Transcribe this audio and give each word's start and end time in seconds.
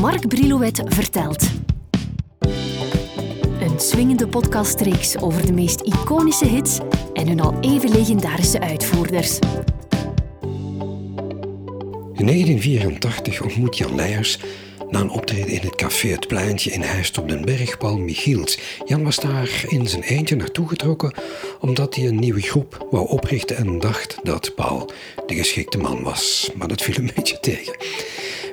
Mark 0.00 0.28
Brilouet 0.28 0.82
vertelt. 0.84 1.50
Een 3.60 3.80
swingende 3.80 4.28
podcastreeks 4.28 5.16
over 5.16 5.46
de 5.46 5.52
meest 5.52 5.80
iconische 5.80 6.46
hits 6.46 6.78
en 7.12 7.28
hun 7.28 7.40
al 7.40 7.54
even 7.60 7.90
legendarische 7.90 8.60
uitvoerders. 8.60 9.38
In 12.14 12.26
1984 12.26 13.42
ontmoet 13.42 13.76
Jan 13.76 13.94
Leijers 13.94 14.38
na 14.90 15.00
een 15.00 15.10
optreden 15.10 15.48
in 15.48 15.60
het 15.60 15.74
café 15.74 16.08
Het 16.08 16.26
Pleintje 16.26 16.70
in 16.70 16.82
Heist 16.82 17.18
op 17.18 17.28
den 17.28 17.44
Berg 17.44 17.78
Paul 17.78 17.98
Michiels. 17.98 18.58
Jan 18.84 19.04
was 19.04 19.16
daar 19.16 19.64
in 19.66 19.88
zijn 19.88 20.02
eentje 20.02 20.36
naartoe 20.36 20.68
getrokken 20.68 21.14
omdat 21.60 21.94
hij 21.94 22.06
een 22.06 22.18
nieuwe 22.18 22.40
groep 22.40 22.86
wou 22.90 23.08
oprichten 23.08 23.56
en 23.56 23.78
dacht 23.78 24.18
dat 24.22 24.54
Paul 24.54 24.90
de 25.26 25.34
geschikte 25.34 25.78
man 25.78 26.02
was. 26.02 26.50
Maar 26.54 26.68
dat 26.68 26.82
viel 26.82 26.94
een 26.98 27.10
beetje 27.14 27.40
tegen. 27.40 27.76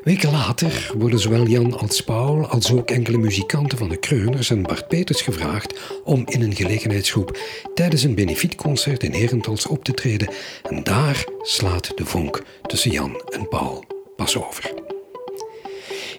Weken 0.03 0.31
later 0.31 0.91
worden 0.97 1.19
zowel 1.19 1.47
Jan 1.47 1.77
als 1.77 2.01
Paul 2.01 2.47
als 2.47 2.71
ook 2.71 2.89
enkele 2.89 3.17
muzikanten 3.17 3.77
van 3.77 3.89
de 3.89 3.97
Kreuners 3.97 4.49
en 4.49 4.61
Bart 4.61 4.87
Peters 4.87 5.21
gevraagd 5.21 5.79
om 6.03 6.23
in 6.25 6.41
een 6.41 6.55
gelegenheidsgroep 6.55 7.37
tijdens 7.73 8.03
een 8.03 8.15
benefietconcert 8.15 9.03
in 9.03 9.13
Herentals 9.13 9.67
op 9.67 9.83
te 9.83 9.93
treden. 9.93 10.29
En 10.69 10.83
daar 10.83 11.25
slaat 11.41 11.91
de 11.95 12.05
vonk 12.05 12.43
tussen 12.61 12.91
Jan 12.91 13.21
en 13.29 13.47
Paul 13.47 13.83
pas 14.15 14.37
over. 14.37 14.96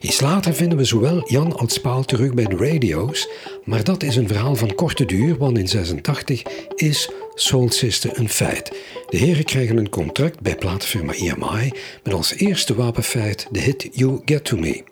Iets 0.00 0.20
later 0.20 0.54
vinden 0.54 0.78
we 0.78 0.84
zowel 0.84 1.30
Jan 1.30 1.56
als 1.56 1.80
Paul 1.80 2.04
terug 2.04 2.34
bij 2.34 2.44
de 2.44 2.56
radio's, 2.56 3.28
maar 3.64 3.84
dat 3.84 4.02
is 4.02 4.16
een 4.16 4.28
verhaal 4.28 4.56
van 4.56 4.74
korte 4.74 5.04
duur, 5.04 5.36
want 5.36 5.58
in 5.58 5.68
86 5.68 6.42
is 6.74 7.10
Soul 7.34 7.70
Sister 7.70 8.18
een 8.18 8.28
feit. 8.28 8.72
De 9.08 9.16
heren 9.16 9.44
krijgen 9.44 9.76
een 9.76 9.88
contract 9.88 10.40
bij 10.40 10.56
platenfirma 10.56 11.12
EMI 11.12 11.72
met 12.02 12.14
als 12.14 12.34
eerste 12.34 12.74
wapenfeit 12.74 13.46
de 13.50 13.60
hit 13.60 13.88
You 13.92 14.20
Get 14.24 14.44
To 14.44 14.56
Me. 14.56 14.82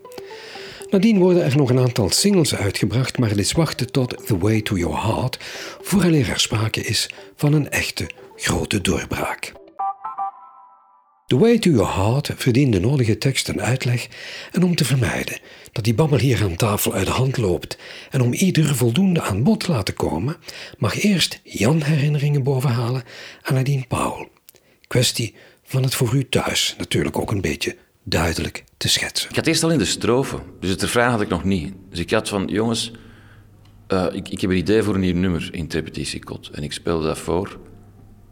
Nadien 0.89 1.19
worden 1.19 1.43
er 1.43 1.57
nog 1.57 1.69
een 1.69 1.79
aantal 1.79 2.09
singles 2.09 2.55
uitgebracht, 2.55 3.17
maar 3.17 3.29
het 3.29 3.39
is 3.39 3.51
wachten 3.51 3.91
tot 3.91 4.25
The 4.25 4.37
Way 4.37 4.61
To 4.61 4.77
Your 4.77 5.01
Heart 5.03 5.37
vooraleer 5.81 6.29
er 6.29 6.39
sprake 6.39 6.81
is 6.81 7.09
van 7.35 7.53
een 7.53 7.69
echte 7.69 8.09
grote 8.35 8.81
doorbraak. 8.81 9.53
The 11.27 11.37
Way 11.37 11.59
to 11.59 11.69
Your 11.69 11.93
Heart 11.95 12.31
verdient 12.35 12.73
de 12.73 12.79
nodige 12.79 13.17
tekst 13.17 13.49
en 13.49 13.61
uitleg 13.61 14.07
en 14.51 14.63
om 14.63 14.75
te 14.75 14.85
vermijden 14.85 15.39
dat 15.71 15.83
die 15.83 15.93
babbel 15.93 16.19
hier 16.19 16.43
aan 16.43 16.55
tafel 16.55 16.93
uit 16.93 17.05
de 17.05 17.11
hand 17.11 17.37
loopt 17.37 17.77
en 18.09 18.21
om 18.21 18.33
ieder 18.33 18.75
voldoende 18.75 19.21
aan 19.21 19.43
bod 19.43 19.59
te 19.59 19.71
laten 19.71 19.93
komen, 19.93 20.35
mag 20.77 21.03
eerst 21.03 21.39
Jan 21.43 21.81
herinneringen 21.81 22.43
bovenhalen 22.43 23.03
en 23.43 23.53
nadien 23.53 23.87
Paul. 23.87 24.27
Kwestie 24.87 25.35
van 25.63 25.83
het 25.83 25.95
voor 25.95 26.15
u 26.15 26.29
thuis 26.29 26.75
natuurlijk 26.77 27.17
ook 27.17 27.31
een 27.31 27.41
beetje 27.41 27.75
duidelijk 28.03 28.63
te 28.77 28.87
schetsen. 28.87 29.29
Ik 29.29 29.35
had 29.35 29.47
eerst 29.47 29.63
al 29.63 29.71
in 29.71 29.77
de 29.77 29.85
strofe, 29.85 30.39
dus 30.59 30.69
het 30.69 30.81
refrein 30.81 31.11
had 31.11 31.21
ik 31.21 31.29
nog 31.29 31.43
niet. 31.43 31.73
Dus 31.89 31.99
ik 31.99 32.11
had 32.11 32.29
van, 32.29 32.47
jongens, 32.47 32.91
uh, 33.87 34.05
ik, 34.11 34.29
ik 34.29 34.41
heb 34.41 34.49
een 34.49 34.57
idee 34.57 34.83
voor 34.83 34.93
een 34.93 34.99
nieuw 34.99 35.15
nummer 35.15 35.49
in 35.51 35.65
repetitiekot. 35.69 36.49
En 36.49 36.63
ik 36.63 36.73
speelde 36.73 37.07
dat 37.07 37.17
voor. 37.17 37.59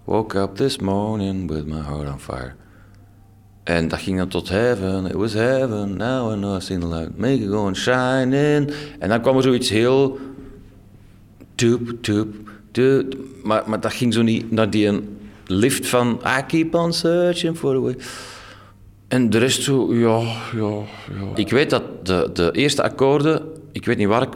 Woke 0.06 0.40
up 0.40 0.56
this 0.56 0.78
morning 0.78 1.52
with 1.52 1.66
my 1.66 1.82
heart 1.82 2.12
on 2.12 2.20
fire. 2.20 2.56
En 3.66 3.88
dat 3.88 4.00
ging 4.00 4.18
dan 4.18 4.28
tot 4.28 4.50
heaven, 4.50 5.06
it 5.06 5.14
was 5.14 5.34
heaven, 5.34 5.98
now 5.98 6.32
I 6.32 6.36
know 6.36 6.56
I 6.56 6.60
seen 6.60 6.80
the 6.80 6.88
light, 6.88 7.18
make 7.18 7.44
it 7.44 7.50
go 7.50 7.66
and 7.66 7.78
shine 7.78 8.56
in. 8.56 8.70
En 9.00 9.10
dan 9.10 9.22
kwam 9.22 9.38
er 9.38 9.44
zoiets 9.44 9.70
heel... 9.70 10.20
Toep, 11.56 11.92
toep, 12.02 12.36
toep. 12.72 13.18
Maar, 13.44 13.80
dat 13.80 13.94
ging 13.94 14.14
zo 14.14 14.22
niet 14.22 14.52
naar 14.52 14.70
die 14.70 15.00
lift 15.46 15.88
van... 15.88 16.20
I 16.40 16.42
keep 16.48 16.76
on 16.76 16.94
searching 16.94 17.58
for 17.58 17.76
a 17.76 17.80
way. 17.80 17.96
En 19.08 19.30
de 19.30 19.38
rest 19.38 19.64
zo, 19.64 19.94
ja, 19.94 20.20
ja, 20.54 20.84
ja. 21.20 21.36
Ik 21.36 21.50
weet 21.50 21.70
dat 21.70 22.06
de, 22.06 22.30
de 22.34 22.52
eerste 22.52 22.84
akkoorden... 22.84 23.42
Ik 23.72 23.86
weet 23.86 23.98
niet 23.98 24.08
waar 24.08 24.22
ik, 24.22 24.34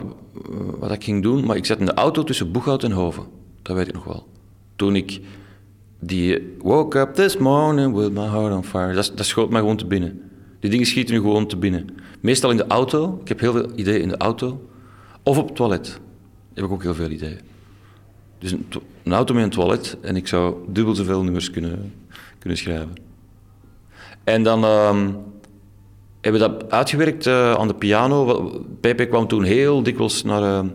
wat 0.78 0.92
ik 0.92 1.04
ging 1.04 1.22
doen, 1.22 1.44
maar 1.46 1.56
ik 1.56 1.66
zat 1.66 1.78
in 1.78 1.86
de 1.86 1.94
auto 1.94 2.24
tussen 2.24 2.52
Boeghout 2.52 2.84
en 2.84 2.92
Hoven. 2.92 3.24
Dat 3.62 3.76
weet 3.76 3.88
ik 3.88 3.94
nog 3.94 4.04
wel. 4.04 4.26
Toen 4.76 4.96
ik 4.96 5.20
die 6.00 6.56
woke 6.58 6.98
up 6.98 7.14
this 7.14 7.36
morning 7.36 7.94
with 7.94 8.12
my 8.12 8.26
heart 8.26 8.52
on 8.52 8.64
fire. 8.64 8.94
Dat, 8.94 9.12
dat 9.14 9.26
schoot 9.26 9.50
mij 9.50 9.60
gewoon 9.60 9.76
te 9.76 9.86
binnen. 9.86 10.30
Die 10.60 10.70
dingen 10.70 10.86
schieten 10.86 11.14
nu 11.14 11.20
gewoon 11.20 11.46
te 11.46 11.56
binnen. 11.56 11.86
Meestal 12.20 12.50
in 12.50 12.56
de 12.56 12.66
auto. 12.66 13.18
Ik 13.20 13.28
heb 13.28 13.40
heel 13.40 13.52
veel 13.52 13.70
ideeën 13.74 14.00
in 14.00 14.08
de 14.08 14.16
auto. 14.16 14.68
Of 15.22 15.38
op 15.38 15.46
het 15.46 15.56
toilet. 15.56 16.00
heb 16.54 16.64
ik 16.64 16.70
ook 16.70 16.82
heel 16.82 16.94
veel 16.94 17.10
ideeën. 17.10 17.40
Dus 18.38 18.52
een, 19.02 19.12
auto 19.12 19.34
met 19.34 19.42
een 19.42 19.50
toilet 19.50 19.96
en 20.00 20.16
ik 20.16 20.26
zou 20.26 20.54
dubbel 20.68 20.94
zoveel 20.94 21.22
nummers 21.22 21.50
kunnen, 21.50 21.92
kunnen 22.38 22.58
schrijven. 22.58 22.92
En 24.24 24.42
dan 24.42 24.64
um, 24.64 25.16
hebben 26.20 26.40
we 26.40 26.48
dat 26.48 26.70
uitgewerkt 26.70 27.26
uh, 27.26 27.52
aan 27.52 27.68
de 27.68 27.74
piano. 27.74 28.50
Pepe 28.80 29.06
kwam 29.06 29.28
toen 29.28 29.42
heel 29.42 29.82
dikwijls 29.82 30.22
naar 30.22 30.42
uh, 30.42 30.70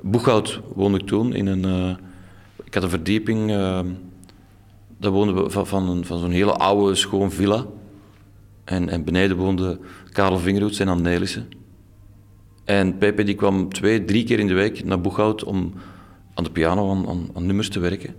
Boeghout, 0.00 0.60
woonde 0.74 0.98
ik 0.98 1.06
toen. 1.06 1.34
In 1.34 1.46
een, 1.46 1.66
uh, 1.66 1.96
ik 2.64 2.74
had 2.74 2.82
een 2.82 2.90
verdieping 2.90 3.50
ehm, 3.50 3.86
daar 5.00 5.10
woonden 5.10 5.44
we 5.44 5.50
van, 5.50 5.66
van, 5.66 6.04
van 6.04 6.18
zo'n 6.18 6.30
hele 6.30 6.52
oude, 6.52 6.94
schoon 6.94 7.30
villa. 7.30 7.66
En, 8.64 8.88
en 8.88 9.04
beneden 9.04 9.36
woonde 9.36 9.78
Karel 10.12 10.38
Vingerhoets 10.38 10.78
en 10.78 10.88
Anne. 10.88 11.28
En 12.64 12.98
Pepe 12.98 13.22
die 13.24 13.34
kwam 13.34 13.68
twee, 13.68 14.04
drie 14.04 14.24
keer 14.24 14.38
in 14.38 14.46
de 14.46 14.54
week 14.54 14.84
naar 14.84 15.00
Boeghout 15.00 15.44
om 15.44 15.72
aan 16.34 16.44
de 16.44 16.50
piano 16.50 16.90
aan, 16.90 17.28
aan, 17.34 17.46
nummers 17.46 17.68
te 17.68 17.80
werken. 17.80 18.14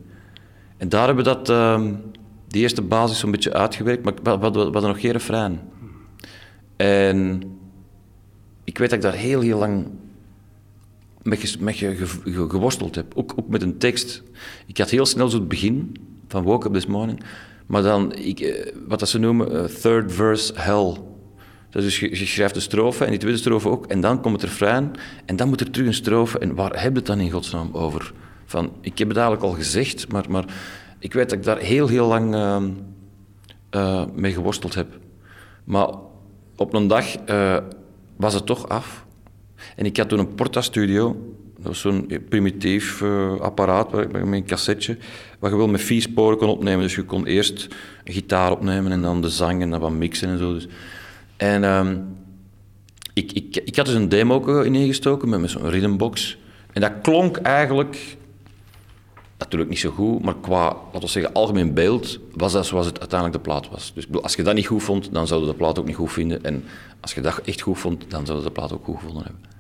En 0.78 0.90
daar 0.90 1.06
hebben 1.06 1.24
we 1.24 1.32
dat, 1.32 1.50
uh, 1.50 1.82
die 2.48 2.62
eerste 2.62 2.82
basis 2.82 3.20
zo'n 3.20 3.32
beetje 3.32 3.54
uitgewerkt, 3.54 4.04
maar 4.04 4.14
we, 4.24 4.30
hadden 4.30 4.82
nog 4.82 5.00
geen 5.00 5.12
refrein. 5.12 5.60
En 6.76 7.44
ik 8.64 8.78
weet 8.78 8.90
dat 8.90 8.98
ik 8.98 9.04
daar 9.04 9.20
heel, 9.20 9.42
heel 9.42 9.58
lang 9.58 9.88
met, 11.22 11.60
met 11.60 11.76
geworsteld 12.24 12.96
heb. 12.96 13.14
Ook, 13.16 13.34
ook 13.36 13.48
met 13.48 13.62
een 13.62 13.78
tekst. 13.78 14.24
Ik 14.66 14.78
had 14.78 14.90
heel 14.90 15.06
snel 15.06 15.30
zo 15.30 15.38
het 15.38 15.48
begin 15.48 15.96
van 16.32 16.44
Woke 16.44 16.68
Up 16.68 16.74
This 16.74 16.86
Morning. 16.86 17.24
Maar 17.66 17.82
dan, 17.82 18.14
ik, 18.16 18.40
eh, 18.40 18.74
wat 18.88 19.00
dat 19.00 19.10
ze 19.10 19.20
noemen, 19.20 19.52
uh, 19.52 19.64
third 19.64 20.14
verse 20.14 20.54
hell. 20.56 20.96
Dus 21.70 22.00
je, 22.00 22.16
schrijft 22.16 22.54
de 22.54 22.60
strofe 22.60 23.04
en 23.04 23.10
die 23.10 23.20
tweede 23.20 23.38
strofe 23.38 23.70
ook. 23.70 23.86
En 23.86 24.02
dan 24.02 24.22
komt 24.22 24.42
het 24.42 24.50
refrein. 24.50 24.92
En 25.26 25.36
dan 25.36 25.48
moet 25.48 25.60
er 25.60 25.72
terug 25.72 25.88
een 25.88 25.94
strofe. 25.94 26.40
En 26.40 26.56
waar 26.56 26.82
heb 26.82 26.92
je 26.92 26.98
het 26.98 27.06
dan 27.06 27.20
in 27.20 27.32
godsnaam 27.32 27.70
over? 27.72 28.14
Van, 28.46 28.72
ik 28.82 28.98
heb 28.98 29.08
het 29.08 29.18
eigenlijk 29.18 29.48
al 29.48 29.54
gezegd, 29.54 30.12
maar, 30.12 30.26
maar 30.30 30.46
ik 31.00 31.14
weet 31.14 31.30
dat 31.30 31.38
ik 31.38 31.44
daar 31.44 31.58
heel, 31.58 31.88
heel 31.88 32.08
lang 32.08 32.36
uh, 32.36 32.62
uh, 33.72 34.06
mee 34.14 34.34
geworsteld 34.34 34.76
heb. 34.76 35.00
Maar 35.64 35.90
op 36.56 36.74
een 36.74 36.88
dag 36.88 37.06
was 38.16 38.34
het 38.34 38.46
toch 38.46 38.70
af. 38.70 39.06
En 39.76 39.86
ik 39.86 39.98
had 39.98 40.10
toen 40.10 40.20
een 40.20 40.36
Porta-studio 40.36 41.36
dat 41.62 41.72
was 41.72 41.80
zo'n 41.80 42.12
primitief 42.30 43.02
uh, 43.02 43.40
apparaat 43.40 43.92
met 43.92 44.32
een 44.32 44.46
cassetje, 44.46 44.98
waar 45.40 45.52
je 45.52 45.58
wel 45.58 45.68
met 45.68 45.82
vier 45.82 46.02
sporen 46.02 46.38
kon 46.38 46.50
opnemen. 46.50 46.82
Dus 46.82 46.96
je 46.96 47.04
kon 47.04 47.26
eerst 47.26 47.68
een 48.04 48.14
gitaar 48.14 48.52
opnemen 48.52 48.92
en 48.92 49.02
dan 49.02 49.22
de 49.22 49.30
zang 49.30 49.62
en 49.62 49.70
dan 49.70 49.80
wat 49.80 49.92
mixen 49.92 50.30
en 50.30 50.38
zo. 50.38 50.54
Dus. 50.54 50.68
En 51.38 51.64
um, 51.64 52.16
ik, 53.14 53.32
ik, 53.32 53.62
ik 53.66 53.76
had 53.76 53.86
dus 53.86 53.96
een 53.96 54.10
demo 54.10 54.62
ingestoken 54.62 55.30
met, 55.30 55.40
met 55.40 55.50
zo'n 55.50 55.70
rhythmbox. 55.70 56.38
En 56.74 56.82
dat 56.82 56.92
klonk 57.02 57.38
eigenlijk 57.38 58.18
natuurlijk 59.38 59.70
niet 59.70 59.80
zo 59.80 59.92
goed, 59.92 60.24
maar 60.24 60.36
qua, 60.42 60.64
laten 60.64 61.02
we 61.02 61.08
zeggen, 61.08 61.34
algemeen 61.34 61.74
beeld 61.74 62.20
was 62.34 62.52
dat 62.52 62.66
zoals 62.66 62.86
het 62.86 63.00
uiteindelijk 63.00 63.44
de 63.44 63.50
plaat 63.50 63.70
was. 63.70 63.92
Dus 63.96 64.06
als 64.22 64.36
je 64.36 64.44
dat 64.44 64.56
niet 64.56 64.68
goed 64.68 64.84
vond, 64.84 65.14
dan 65.14 65.28
zouden 65.28 65.50
de 65.50 65.56
plaat 65.56 65.80
ook 65.80 65.86
niet 65.86 65.96
goed 65.96 66.12
vinden. 66.12 66.44
En 66.44 66.64
als 67.00 67.14
je 67.14 67.22
dat 67.22 67.42
echt 67.46 67.62
goed 67.62 67.80
vond, 67.80 68.06
dan 68.08 68.26
zouden 68.26 68.48
de 68.48 68.54
plaat 68.54 68.74
ook 68.74 68.86
goed 68.86 68.98
gevonden 68.98 69.24
hebben 69.24 69.51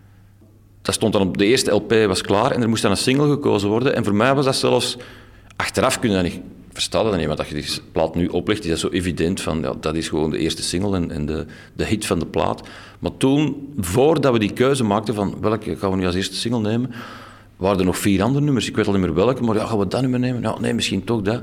dat 0.81 0.95
stond 0.95 1.13
dan 1.13 1.21
op 1.21 1.37
de 1.37 1.45
eerste 1.45 1.71
LP, 1.71 1.93
was 2.07 2.21
klaar 2.21 2.51
en 2.51 2.61
er 2.61 2.69
moest 2.69 2.81
dan 2.81 2.91
een 2.91 2.97
single 2.97 3.29
gekozen 3.29 3.69
worden. 3.69 3.95
En 3.95 4.03
voor 4.03 4.15
mij 4.15 4.35
was 4.35 4.45
dat 4.45 4.55
zelfs, 4.55 4.97
achteraf 5.55 5.99
kunnen 5.99 6.23
dat 6.23 6.31
niet 6.31 6.41
verstaan 6.73 7.17
niet, 7.17 7.27
want 7.27 7.39
als 7.39 7.47
je 7.47 7.53
die 7.53 7.65
plaat 7.91 8.15
nu 8.15 8.27
oplegt, 8.27 8.63
is 8.63 8.69
dat 8.69 8.79
zo 8.79 8.89
evident 8.89 9.41
van, 9.41 9.61
ja, 9.61 9.73
dat 9.79 9.95
is 9.95 10.07
gewoon 10.09 10.29
de 10.29 10.37
eerste 10.37 10.63
single 10.63 10.95
en, 10.95 11.11
en 11.11 11.25
de, 11.25 11.45
de 11.73 11.85
hit 11.85 12.05
van 12.05 12.19
de 12.19 12.25
plaat. 12.25 12.67
Maar 12.99 13.17
toen, 13.17 13.73
voordat 13.77 14.33
we 14.33 14.39
die 14.39 14.53
keuze 14.53 14.83
maakten 14.83 15.13
van 15.13 15.37
welke 15.41 15.75
gaan 15.75 15.91
we 15.91 15.97
nu 15.97 16.05
als 16.05 16.15
eerste 16.15 16.35
single 16.35 16.59
nemen, 16.59 16.91
waren 17.57 17.79
er 17.79 17.85
nog 17.85 17.97
vier 17.97 18.23
andere 18.23 18.45
nummers. 18.45 18.67
Ik 18.67 18.75
weet 18.75 18.87
al 18.87 18.93
niet 18.93 19.01
meer 19.01 19.13
welke, 19.13 19.43
maar 19.43 19.55
ja, 19.55 19.65
gaan 19.65 19.79
we 19.79 19.87
dat 19.87 20.01
nummer 20.01 20.19
nemen? 20.19 20.41
Nou, 20.41 20.61
nee, 20.61 20.73
misschien 20.73 21.03
toch 21.03 21.21
dat. 21.21 21.41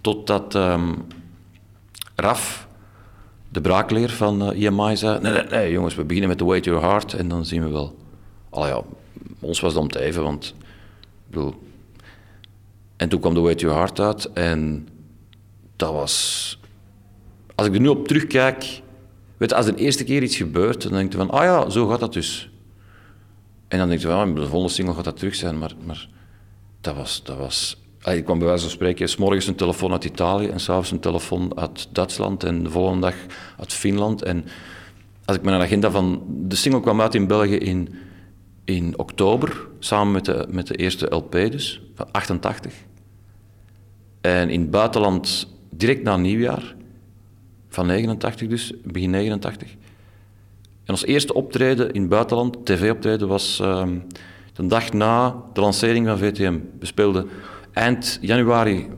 Totdat 0.00 0.54
um, 0.54 0.94
Raf, 2.14 2.68
de 3.48 3.60
braakleer 3.60 4.10
van 4.10 4.52
uh, 4.52 4.66
eh, 4.66 4.96
zei, 4.96 5.20
nee, 5.20 5.32
nee, 5.32 5.42
nee, 5.50 5.72
jongens, 5.72 5.94
we 5.94 6.04
beginnen 6.04 6.28
met 6.28 6.38
The 6.38 6.44
Way 6.44 6.60
to 6.60 6.70
Your 6.70 6.86
Heart 6.86 7.14
en 7.14 7.28
dan 7.28 7.44
zien 7.44 7.62
we 7.62 7.68
wel. 7.68 7.96
Allee, 8.56 8.70
ja, 8.70 8.82
ons 9.40 9.60
was 9.60 9.72
dat 9.72 9.82
om 9.82 9.88
te 9.88 10.00
even, 10.00 10.22
want... 10.22 10.54
Ik 11.26 11.32
bedoel, 11.32 11.54
en 12.96 13.08
toen 13.08 13.20
kwam 13.20 13.34
The 13.34 13.40
Way 13.40 13.54
to 13.54 13.66
Your 13.66 13.76
Heart 13.76 14.00
uit 14.00 14.32
en 14.32 14.88
dat 15.76 15.92
was... 15.92 16.58
Als 17.54 17.66
ik 17.66 17.74
er 17.74 17.80
nu 17.80 17.88
op 17.88 18.08
terugkijk... 18.08 18.82
Weet 19.36 19.52
als 19.52 19.66
de 19.66 19.74
eerste 19.74 20.04
keer 20.04 20.22
iets 20.22 20.36
gebeurt, 20.36 20.82
dan 20.82 20.92
denk 20.92 21.12
je 21.12 21.18
van... 21.18 21.30
Ah 21.30 21.42
ja, 21.42 21.70
zo 21.70 21.86
gaat 21.86 22.00
dat 22.00 22.12
dus. 22.12 22.50
En 23.68 23.78
dan 23.78 23.88
denk 23.88 24.00
je 24.00 24.06
van... 24.06 24.16
Ah, 24.16 24.34
de 24.34 24.46
volgende 24.46 24.74
single 24.74 24.94
gaat 24.94 25.04
dat 25.04 25.16
terug 25.16 25.34
zijn, 25.34 25.58
maar... 25.58 25.72
maar 25.86 26.08
dat 26.80 26.96
was... 26.96 27.22
Dat 27.24 27.36
was 27.36 27.76
ik 28.14 28.24
kwam 28.24 28.38
bij 28.38 28.46
wijze 28.46 28.62
van 28.62 28.72
spreken, 28.72 29.08
s 29.08 29.16
morgens 29.16 29.46
een 29.46 29.54
telefoon 29.54 29.92
uit 29.92 30.04
Italië 30.04 30.48
en 30.48 30.60
s'avonds 30.60 30.90
een 30.90 31.00
telefoon 31.00 31.58
uit 31.58 31.88
Duitsland 31.92 32.44
en 32.44 32.62
de 32.62 32.70
volgende 32.70 33.00
dag 33.00 33.14
uit 33.58 33.72
Finland. 33.72 34.22
En 34.22 34.44
als 35.24 35.36
ik 35.36 35.42
mijn 35.42 35.60
agenda 35.60 35.90
van... 35.90 36.22
De 36.28 36.56
single 36.56 36.80
kwam 36.80 37.00
uit 37.00 37.14
in 37.14 37.26
België 37.26 37.56
in, 37.56 37.94
in 38.66 38.98
oktober, 38.98 39.66
samen 39.78 40.12
met 40.12 40.24
de, 40.24 40.46
met 40.50 40.66
de 40.66 40.74
eerste 40.74 41.06
LP 41.14 41.32
dus, 41.32 41.82
van 41.94 42.10
88. 42.10 42.74
En 44.20 44.50
in 44.50 44.60
het 44.60 44.70
buitenland 44.70 45.48
direct 45.70 46.02
na 46.02 46.16
nieuwjaar, 46.16 46.74
van 47.68 47.86
89 47.86 48.48
dus, 48.48 48.72
begin 48.84 49.10
89. 49.10 49.70
En 50.84 50.92
ons 50.92 51.04
eerste 51.04 51.34
optreden 51.34 51.92
in 51.92 52.00
het 52.00 52.10
buitenland, 52.10 52.66
tv-optreden, 52.66 53.28
was 53.28 53.60
ehm, 53.60 53.98
de 54.52 54.66
dag 54.66 54.92
na 54.92 55.42
de 55.52 55.60
lancering 55.60 56.06
van 56.06 56.18
VTM. 56.18 56.58
We 56.78 56.86
speelden 56.86 57.28
eind 57.72 58.18
januari 58.20 58.88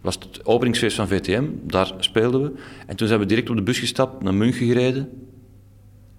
was 0.00 0.14
het 0.14 0.46
openingsfeest 0.46 0.96
van 0.96 1.08
VTM, 1.08 1.44
daar 1.62 1.94
speelden 1.98 2.42
we. 2.42 2.52
En 2.86 2.96
toen 2.96 3.08
zijn 3.08 3.20
we 3.20 3.26
direct 3.26 3.50
op 3.50 3.56
de 3.56 3.62
bus 3.62 3.78
gestapt, 3.78 4.22
naar 4.22 4.34
München 4.34 4.66
gereden. 4.66 5.10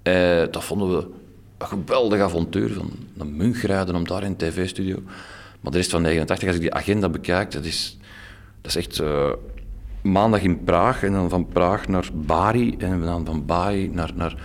Eh, 0.03 0.43
dat 0.51 0.63
vonden 0.63 0.97
we 0.97 1.07
een 1.57 1.67
geweldig 1.67 2.21
avontuur, 2.21 2.73
van 2.73 2.91
naar 3.13 3.27
München 3.27 3.69
rijden 3.69 3.95
om 3.95 4.07
daar 4.07 4.23
in 4.23 4.29
een 4.29 4.37
tv-studio. 4.37 4.99
Maar 5.61 5.71
de 5.71 5.77
rest 5.77 5.91
van 5.91 6.01
89, 6.01 6.47
als 6.47 6.55
ik 6.55 6.61
die 6.61 6.73
agenda 6.73 7.09
bekijk, 7.09 7.51
dat 7.51 7.65
is, 7.65 7.97
dat 8.61 8.75
is 8.75 8.85
echt 8.85 8.99
uh, 8.99 9.31
maandag 10.01 10.41
in 10.41 10.63
Praag 10.63 11.03
en 11.03 11.11
dan 11.11 11.29
van 11.29 11.47
Praag 11.47 11.87
naar 11.87 12.09
Bari 12.13 12.75
en 12.77 13.01
dan 13.01 13.25
van 13.25 13.45
Bari 13.45 13.89
naar... 13.89 14.11
naar 14.15 14.35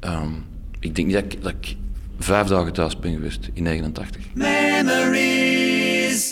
um, 0.00 0.46
ik 0.80 0.94
denk 0.94 1.06
niet 1.06 1.16
dat 1.16 1.32
ik, 1.32 1.42
dat 1.42 1.52
ik 1.60 1.76
vijf 2.18 2.46
dagen 2.46 2.72
thuis 2.72 2.98
ben 2.98 3.12
geweest 3.12 3.50
in 3.52 3.62
89. 3.62 4.22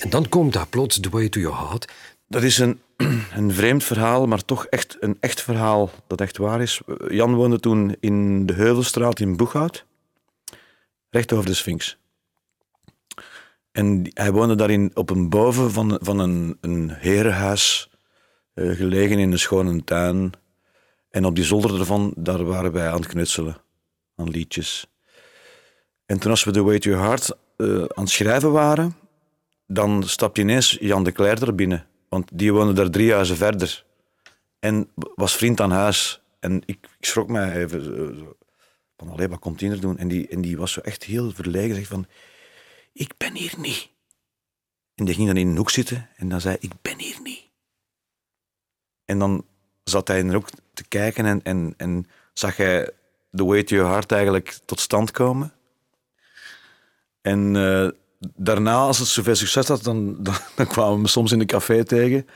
En 0.01 0.11
dan 0.11 0.29
komt 0.29 0.53
daar 0.53 0.67
plots 0.67 1.01
The 1.01 1.11
Way 1.11 1.29
to 1.29 1.41
Your 1.41 1.57
Heart. 1.57 1.93
Dat 2.29 2.43
is 2.43 2.59
een, 2.59 2.81
een 3.37 3.53
vreemd 3.53 3.85
verhaal, 3.85 4.27
maar 4.27 4.45
toch 4.45 4.67
echt 4.67 4.97
een 5.01 5.17
echt 5.21 5.43
verhaal 5.43 5.91
dat 6.07 6.21
echt 6.21 6.37
waar 6.37 6.63
is. 6.63 6.81
Jan 7.09 7.35
woonde 7.35 7.61
toen 7.61 7.97
in 8.01 8.47
de 8.47 8.53
Heuvelstraat 8.53 9.21
in 9.21 9.37
Boeghout, 9.37 9.86
recht 11.17 11.33
over 11.33 11.47
de 11.47 11.55
Sphinx. 11.55 11.99
En 13.73 14.11
hij 14.15 14.33
woonde 14.33 14.55
daarin 14.55 14.91
op 14.95 15.11
een 15.11 15.29
boven 15.29 15.71
van, 15.71 15.99
van 16.03 16.19
een, 16.19 16.59
een 16.61 16.91
herenhuis, 16.91 17.91
uh, 18.55 18.77
gelegen 18.77 19.19
in 19.19 19.33
een 19.33 19.39
schone 19.39 19.85
tuin. 19.85 20.33
En 21.11 21.25
op 21.25 21.35
die 21.35 21.45
zolder 21.45 21.79
ervan, 21.79 22.13
daar 22.17 22.45
waren 22.45 22.73
wij 22.73 22.89
aan 22.89 23.01
het 23.01 23.07
knutselen, 23.07 23.57
aan 24.17 24.31
liedjes. 24.31 24.87
En 26.07 26.19
toen 26.19 26.31
als 26.31 26.45
we 26.45 26.51
The 26.51 26.63
Way 26.63 26.79
to 26.79 26.91
Your 26.91 27.05
Heart 27.07 27.37
uh, 27.57 27.79
aan 27.79 28.05
het 28.05 28.11
schrijven 28.11 28.53
waren, 28.53 28.97
dan 29.67 30.03
stapte 30.03 30.41
ineens 30.41 30.77
Jan 30.81 31.05
de 31.05 31.13
Cler 31.13 31.43
er 31.43 31.55
binnen. 31.55 31.87
Want 32.09 32.31
die 32.33 32.53
woonde 32.53 32.73
daar 32.73 32.91
drie 32.91 33.13
huizen 33.13 33.37
verder. 33.37 33.85
En 34.59 34.89
was 35.15 35.37
vriend 35.37 35.61
aan 35.61 35.71
huis. 35.71 36.23
En 36.41 36.63
ik, 36.67 36.79
ik 36.99 37.07
schrok 37.07 37.29
mij 37.29 37.57
even 37.57 37.85
zo, 38.19 38.37
van, 38.97 39.09
allee, 39.09 39.29
wat 39.29 39.39
komt 39.39 39.63
er 39.63 39.81
doen? 39.81 39.99
En 39.99 40.09
die, 40.09 40.29
en 40.29 40.41
die 40.41 40.57
was 40.57 40.73
zo 40.73 40.81
echt 40.81 41.03
heel 41.03 41.33
verlegen. 41.33 41.75
Zeg 41.75 41.87
van, 41.87 42.07
ik 42.93 43.13
ben 43.17 43.35
hier 43.35 43.55
niet. 43.57 43.89
En 44.95 45.05
die 45.05 45.15
ging 45.15 45.27
dan 45.27 45.37
in 45.37 45.49
een 45.49 45.57
hoek 45.57 45.71
zitten 45.71 46.09
en 46.17 46.29
dan 46.29 46.41
zei 46.41 46.57
ik 46.61 46.71
ben 46.83 46.99
hier 46.99 47.19
niet. 47.23 47.45
En 49.05 49.19
dan 49.19 49.45
zat 49.85 50.09
hij 50.09 50.23
de 50.23 50.35
hoek 50.35 50.49
te 50.75 50.85
kijken 50.89 51.25
en, 51.25 51.43
en, 51.43 51.75
en 51.77 52.07
zag 52.33 52.57
hij 52.57 52.91
The 53.33 53.45
Way 53.45 53.63
to 53.63 53.75
Your 53.75 53.91
Heart 53.91 54.13
eigenlijk 54.13 54.59
tot 54.65 54.81
stand 54.81 55.11
komen. 55.11 55.53
En 57.23 57.55
uh, 57.55 57.89
daarna, 58.35 58.75
als 58.75 58.99
het 58.99 59.09
zoveel 59.09 59.35
succes 59.35 59.69
had, 59.69 59.83
dan, 59.83 60.23
dan, 60.23 60.35
dan, 60.57 60.67
kwamen 60.67 61.03
we 61.03 61.09
soms 61.09 61.33
in 61.33 61.39
de 61.39 61.45
café 61.45 61.85
tegen. 61.85 62.29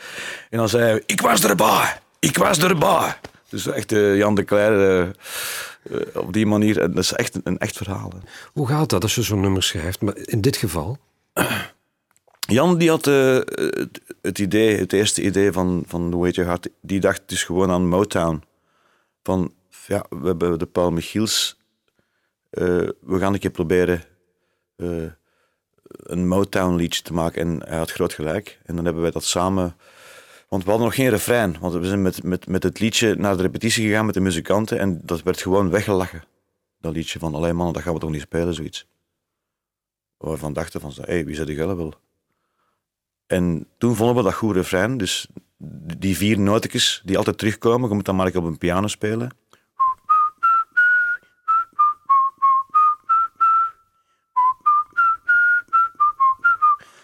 En 0.50 0.58
dan 0.58 0.68
zei 0.68 0.82
hij, 0.82 1.02
ik 1.06 1.20
was 1.20 1.44
erbij, 1.44 1.98
ik 2.18 2.36
was 2.36 2.58
erbij. 2.58 3.16
Dus 3.50 3.67
echt 3.67 3.93
uh, 3.93 4.17
Jan 4.17 4.35
de 4.35 4.44
Cler, 4.44 5.06
uh, 5.06 6.00
op 6.14 6.32
die 6.32 6.47
manier, 6.47 6.75
dat 6.75 6.99
is 6.99 7.12
echt 7.12 7.41
een, 7.44 7.58
echt 7.58 7.76
verhaal. 7.76 8.11
Hè. 8.11 8.19
Hoe 8.52 8.67
gaat 8.67 8.91
dat 8.91 9.02
als 9.02 9.14
je 9.14 9.23
zo'n 9.23 9.41
nummer 9.41 9.62
schrijft? 9.62 10.00
Maar 10.00 10.17
in 10.17 10.41
dit 10.41 10.56
geval? 10.56 10.99
Jan 12.41 12.79
die 12.79 12.88
had 12.88 13.05
het, 13.05 14.00
het, 14.23 14.38
idee, 14.38 14.76
het 14.76 14.93
eerste 14.93 15.23
idee 15.23 15.52
van, 15.52 15.85
van 15.87 16.11
The 16.11 16.17
Way 16.17 16.32
to 16.32 16.43
Heart, 16.43 16.69
die 16.81 17.00
dacht 17.00 17.23
dus 17.26 17.44
gewoon 17.44 17.70
aan 17.70 17.88
Motown. 17.88 18.43
Van, 19.23 19.52
ja, 19.87 20.05
we 20.08 20.26
hebben 20.26 20.58
de 20.58 20.67
Paul 20.67 20.91
Michiels, 20.91 21.58
we 22.50 23.19
gaan 23.19 23.32
een 23.32 23.38
keer 23.38 23.50
proberen 23.50 24.02
een 25.97 26.29
Motown 26.29 26.76
liedje 26.76 27.02
te 27.02 27.12
maken. 27.12 27.43
En 27.43 27.69
hij 27.69 27.79
had 27.79 27.91
groot 27.91 28.12
gelijk. 28.12 28.58
En 28.64 28.76
dan 28.76 28.85
hebben 28.85 29.02
wij 29.02 29.11
dat 29.11 29.25
samen. 29.25 29.76
Want 30.50 30.64
we 30.64 30.70
hadden 30.70 30.88
nog 30.88 30.97
geen 30.97 31.08
refrein. 31.08 31.56
Want 31.61 31.75
we 31.75 31.87
zijn 31.87 32.02
met, 32.02 32.23
met, 32.23 32.49
met 32.49 32.62
het 32.62 32.81
liedje 32.81 33.14
naar 33.14 33.37
de 33.37 33.43
repetitie 33.43 33.87
gegaan 33.87 34.05
met 34.06 34.14
de 34.14 34.20
muzikanten. 34.20 34.79
En 34.79 35.00
dat 35.02 35.23
werd 35.23 35.43
gewoon 35.43 35.70
weggelachen. 35.70 36.25
Dat 36.81 36.93
liedje 36.93 37.19
van 37.19 37.35
alleen 37.35 37.56
mannen, 37.56 37.75
dat 37.75 37.82
gaan 37.82 37.94
we 37.94 38.00
toch 38.00 38.11
niet 38.11 38.20
spelen, 38.20 38.55
zoiets. 38.55 38.87
Waarvan 40.17 40.52
dachten 40.52 40.81
van, 40.81 40.93
hé, 40.94 41.02
hey, 41.02 41.25
wie 41.25 41.35
zou 41.35 41.47
die 41.47 41.56
gullen 41.56 41.76
wil? 41.76 41.94
En 43.26 43.67
toen 43.79 43.97
vonden 43.97 44.17
we 44.17 44.23
dat 44.23 44.35
goed 44.35 44.55
refrein. 44.55 44.97
Dus 44.97 45.29
die 45.99 46.17
vier 46.17 46.38
nootjes 46.38 47.02
die 47.05 47.17
altijd 47.17 47.38
terugkomen, 47.38 47.88
je 47.88 47.94
moet 47.94 48.05
dan 48.05 48.17
maar 48.17 48.37
op 48.37 48.44
een 48.44 48.58
piano 48.58 48.87
spelen. 48.87 49.31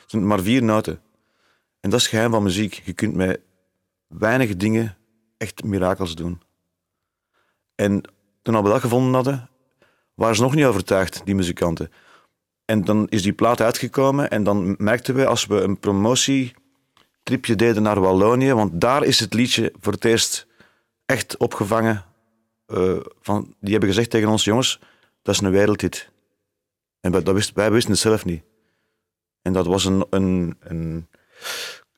Het 0.01 0.11
zijn 0.11 0.27
maar 0.27 0.41
vier 0.41 0.63
noten. 0.63 1.01
En 1.87 1.93
dat 1.93 2.01
is 2.01 2.09
geheim 2.09 2.31
van 2.31 2.43
muziek. 2.43 2.83
Je 2.85 2.93
kunt 2.93 3.15
met 3.15 3.41
weinig 4.07 4.57
dingen 4.57 4.97
echt 5.37 5.65
mirakels 5.65 6.15
doen. 6.15 6.41
En 7.75 8.03
toen 8.43 8.63
we 8.63 8.69
dat 8.69 8.81
gevonden 8.81 9.15
hadden, 9.15 9.49
waren 10.15 10.37
ze 10.37 10.43
nog 10.43 10.55
niet 10.55 10.65
overtuigd, 10.65 11.21
die 11.25 11.35
muzikanten. 11.35 11.93
En 12.65 12.85
dan 12.85 13.09
is 13.09 13.23
die 13.23 13.33
plaat 13.33 13.61
uitgekomen 13.61 14.31
en 14.31 14.45
dan 14.45 14.75
merkten 14.79 15.15
we 15.15 15.27
als 15.27 15.47
we 15.47 15.61
een 15.61 15.79
promotietripje 15.79 17.57
deden 17.57 17.83
naar 17.83 18.01
Wallonië, 18.01 18.53
want 18.53 18.81
daar 18.81 19.05
is 19.05 19.21
het 19.21 19.35
liedje 19.35 19.73
voor 19.81 19.93
het 19.93 20.05
eerst 20.05 20.47
echt 21.05 21.37
opgevangen. 21.37 22.05
Uh, 22.67 22.97
van, 23.21 23.55
die 23.61 23.71
hebben 23.71 23.89
gezegd 23.89 24.11
tegen 24.11 24.29
ons, 24.29 24.45
jongens, 24.45 24.81
dat 25.23 25.35
is 25.35 25.41
een 25.41 25.51
wereldhit. 25.51 26.11
En 27.01 27.13
wij, 27.13 27.23
dat 27.23 27.35
wist, 27.35 27.53
wij 27.55 27.71
wisten 27.71 27.93
het 27.93 28.01
zelf 28.01 28.25
niet. 28.25 28.43
En 29.43 29.53
dat 29.53 29.67
was 29.67 29.85
een, 29.85 30.07
een, 30.11 30.57
een, 30.61 31.09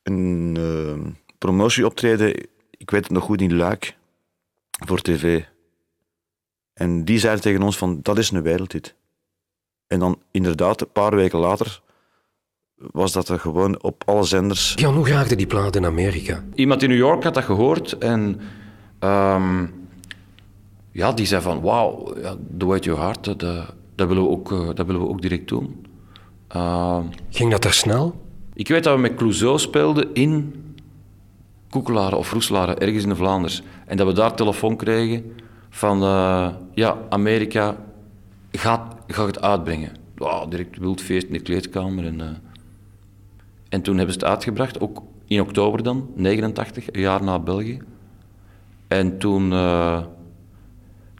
een 0.02 0.56
uh, 0.58 1.12
promotieoptreden, 1.38 2.48
ik 2.70 2.90
weet 2.90 3.02
het 3.02 3.12
nog 3.12 3.24
goed, 3.24 3.40
in 3.40 3.56
Luik, 3.56 3.96
voor 4.70 5.00
tv. 5.00 5.42
En 6.72 7.04
die 7.04 7.18
zeiden 7.18 7.42
tegen 7.42 7.62
ons 7.62 7.78
van, 7.78 7.98
dat 8.02 8.18
is 8.18 8.30
een 8.30 8.42
wereldhit. 8.42 8.94
En 9.86 9.98
dan 9.98 10.22
inderdaad, 10.30 10.80
een 10.80 10.92
paar 10.92 11.14
weken 11.14 11.38
later, 11.38 11.82
was 12.76 13.12
dat 13.12 13.28
er 13.28 13.40
gewoon 13.40 13.82
op 13.82 14.02
alle 14.06 14.24
zenders. 14.24 14.72
Jan, 14.76 14.94
hoe 14.94 15.08
raakte 15.08 15.36
die 15.36 15.46
plaat 15.46 15.76
in 15.76 15.84
Amerika? 15.84 16.44
Iemand 16.54 16.82
in 16.82 16.88
New 16.88 16.98
York 16.98 17.24
had 17.24 17.34
dat 17.34 17.44
gehoord 17.44 17.98
en 17.98 18.40
um, 19.00 19.74
ja, 20.92 21.12
die 21.12 21.26
zei 21.26 21.42
van, 21.42 21.60
wauw, 21.60 22.14
ja, 22.20 22.36
The 22.58 22.66
Way 22.66 22.78
to 22.80 22.90
Your 22.90 23.02
Heart, 23.02 23.24
dat, 23.24 23.40
dat, 23.94 24.08
willen 24.08 24.22
we 24.22 24.28
ook, 24.28 24.52
uh, 24.52 24.66
dat 24.74 24.86
willen 24.86 25.00
we 25.00 25.08
ook 25.08 25.22
direct 25.22 25.48
doen. 25.48 25.86
Uh, 26.56 26.98
Ging 27.30 27.50
dat 27.50 27.62
daar 27.62 27.72
snel? 27.72 28.26
Ik 28.58 28.68
weet 28.68 28.84
dat 28.84 28.94
we 28.94 29.00
met 29.00 29.14
Clouseau 29.14 29.58
speelden 29.58 30.14
in 30.14 30.54
Koekelaren 31.70 32.18
of 32.18 32.32
Roeselaren, 32.32 32.78
ergens 32.78 33.02
in 33.02 33.08
de 33.08 33.16
Vlaanders. 33.16 33.62
En 33.86 33.96
dat 33.96 34.06
we 34.06 34.12
daar 34.12 34.34
telefoon 34.34 34.76
kregen 34.76 35.32
van, 35.70 36.02
uh, 36.02 36.48
ja, 36.74 36.98
Amerika 37.08 37.76
gaat, 38.52 38.96
gaat 39.06 39.26
het 39.26 39.40
uitbrengen. 39.40 39.92
Direct 40.48 40.78
wild 40.78 41.00
feest 41.00 41.26
in 41.26 41.32
de 41.32 41.40
kleedkamer. 41.40 42.04
En, 42.04 42.18
uh, 42.20 42.26
en 43.68 43.82
toen 43.82 43.96
hebben 43.96 44.14
ze 44.14 44.20
het 44.20 44.28
uitgebracht, 44.28 44.80
ook 44.80 45.02
in 45.26 45.40
oktober 45.40 45.82
dan, 45.82 46.10
89, 46.14 46.92
een 46.92 47.00
jaar 47.00 47.22
na 47.24 47.38
België. 47.38 47.78
En 48.88 49.18
toen, 49.18 49.52
uh, 49.52 50.02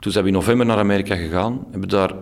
toen 0.00 0.12
zijn 0.12 0.24
we 0.24 0.30
in 0.30 0.36
november 0.36 0.66
naar 0.66 0.78
Amerika 0.78 1.16
gegaan, 1.16 1.66
hebben 1.70 1.88
daar 1.88 2.14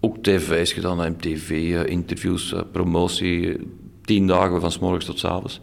ook 0.00 0.22
tv's 0.22 0.72
gedaan, 0.72 1.10
MTV-interviews, 1.12 2.52
eh, 2.52 2.60
promotie, 2.72 3.56
tien 4.08 4.26
dagen 4.26 4.60
van 4.60 4.72
s 4.72 4.78
morgens 4.78 5.04
tot 5.04 5.18
s 5.18 5.24
avonds. 5.24 5.60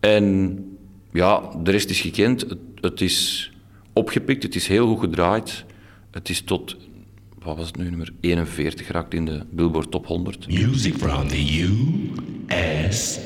En 0.00 0.58
ja, 1.12 1.50
de 1.62 1.70
rest 1.70 1.90
is 1.90 2.00
gekend. 2.00 2.40
Het, 2.40 2.58
het, 2.80 3.00
is 3.00 3.50
opgepikt, 3.92 4.42
het 4.42 4.54
is 4.54 4.68
heel 4.68 4.86
goed 4.86 5.00
gedraaid. 5.00 5.64
Het 6.10 6.28
is 6.28 6.42
tot, 6.42 6.76
wat 7.38 7.56
was 7.56 7.66
het 7.66 7.76
nu, 7.76 7.88
nummer 7.88 8.12
41 8.20 8.86
geraakt 8.86 9.14
in 9.14 9.24
de 9.24 9.46
Billboard 9.50 9.90
Top 9.90 10.06
100. 10.06 10.48
Music 10.48 10.94
from 10.94 11.28
the 11.28 11.62
USA. 12.48 13.22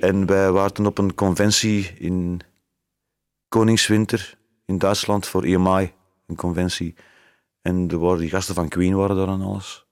En 0.00 0.26
wij 0.26 0.52
waren 0.52 0.86
op 0.86 0.98
een 0.98 1.14
conventie 1.14 1.90
in 1.98 2.40
Koningswinter 3.48 4.38
in 4.66 4.78
Duitsland 4.78 5.26
voor 5.26 5.44
EMI, 5.44 5.92
een 6.26 6.36
conventie. 6.36 6.94
En 7.62 7.88
er 7.90 7.98
waren 7.98 8.18
die 8.18 8.30
gasten 8.30 8.54
van 8.54 8.68
Queen 8.68 8.94
waren 8.94 9.16
daar 9.16 9.28
en 9.28 9.40
alles. 9.40 9.83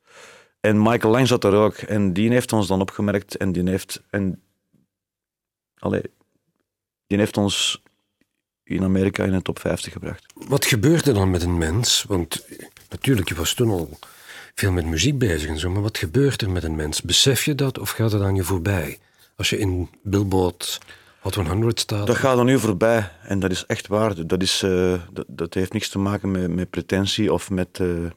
En 0.62 0.82
Michael 0.82 1.12
Lang 1.12 1.28
zat 1.28 1.44
er 1.44 1.54
ook. 1.54 1.74
En 1.74 2.12
die 2.12 2.30
heeft 2.30 2.52
ons 2.52 2.66
dan 2.66 2.80
opgemerkt. 2.80 3.36
En 3.36 3.52
die 3.52 3.70
heeft... 3.70 4.02
En, 4.10 4.42
allee, 5.78 6.02
die 7.06 7.18
heeft 7.18 7.36
ons 7.36 7.82
in 8.64 8.82
Amerika 8.82 9.24
in 9.24 9.32
de 9.32 9.42
top 9.42 9.58
50 9.58 9.92
gebracht. 9.92 10.26
Wat 10.34 10.64
gebeurde 10.64 11.12
dan 11.12 11.30
met 11.30 11.42
een 11.42 11.58
mens? 11.58 12.04
Want 12.08 12.46
natuurlijk, 12.88 13.28
je 13.28 13.34
was 13.34 13.54
toen 13.54 13.70
al 13.70 13.98
veel 14.54 14.72
met 14.72 14.86
muziek 14.86 15.18
bezig 15.18 15.48
en 15.48 15.58
zo, 15.58 15.70
maar 15.70 15.82
wat 15.82 15.98
gebeurt 15.98 16.42
er 16.42 16.50
met 16.50 16.64
een 16.64 16.76
mens? 16.76 17.02
Besef 17.02 17.44
je 17.44 17.54
dat 17.54 17.78
of 17.78 17.90
gaat 17.90 18.12
het 18.12 18.22
aan 18.22 18.34
je 18.34 18.44
voorbij? 18.44 18.98
Als 19.36 19.50
je 19.50 19.58
in 19.58 19.88
Billboard 20.02 20.80
Hot 21.20 21.34
100 21.34 21.80
staat. 21.80 22.06
Dat 22.06 22.16
gaat 22.16 22.38
er 22.38 22.44
nu 22.44 22.58
voorbij 22.58 23.10
en 23.22 23.38
dat 23.38 23.50
is 23.50 23.66
echt 23.66 23.86
waar. 23.86 24.26
Dat, 24.26 24.42
is, 24.42 24.62
uh, 24.62 25.00
dat, 25.12 25.24
dat, 25.28 25.54
heeft 25.54 25.72
niks 25.72 25.88
te 25.88 25.98
maken 25.98 26.30
met, 26.30 26.54
met 26.54 26.70
pretentie 26.70 27.32
of 27.32 27.50
met 27.50 27.78
uh, 27.78 28.10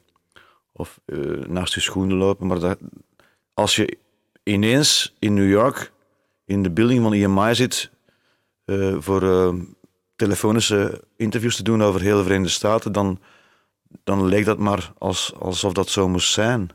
of, 0.76 1.00
uh, 1.06 1.46
naast 1.46 1.74
je 1.74 1.80
schoenen 1.80 2.16
lopen. 2.16 2.46
Maar 2.46 2.58
dat, 2.58 2.78
als 3.54 3.76
je 3.76 3.98
ineens 4.42 5.14
in 5.18 5.34
New 5.34 5.50
York 5.50 5.92
in 6.44 6.62
de 6.62 6.70
building 6.70 7.02
van 7.02 7.12
EMI 7.12 7.54
zit 7.54 7.90
voor 8.98 9.54
telefonische 10.16 11.02
interviews 11.16 11.56
te 11.56 11.62
doen 11.62 11.82
over 11.82 12.00
heel 12.00 12.16
de 12.16 12.22
Verenigde 12.22 12.52
Staten, 12.52 12.92
dan, 12.92 13.20
dan 14.04 14.26
leek 14.26 14.44
dat 14.44 14.58
maar 14.58 14.92
als, 14.98 15.34
alsof 15.38 15.72
dat 15.72 15.88
zo 15.88 16.08
moest 16.08 16.32
zijn. 16.32 16.70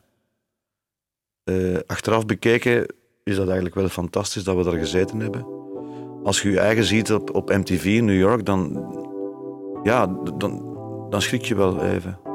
achteraf 1.87 2.25
bekeken 2.25 2.85
is 3.23 3.35
dat 3.35 3.45
eigenlijk 3.45 3.75
wel 3.75 3.89
fantastisch 3.89 4.43
dat 4.43 4.55
we 4.55 4.63
daar 4.63 4.79
gezeten 4.79 5.19
hebben. 5.19 5.45
Als 6.23 6.41
je 6.41 6.49
je 6.49 6.59
eigen 6.59 6.83
ziet 6.83 7.13
op, 7.13 7.35
op 7.35 7.49
MTV 7.49 7.85
in 7.85 8.05
New 8.05 8.19
York, 8.19 8.45
dan, 8.45 8.85
ja, 9.83 10.07
dan, 10.37 10.77
dan 11.09 11.21
schrik 11.21 11.45
je 11.45 11.55
wel 11.55 11.83
even. 11.83 12.30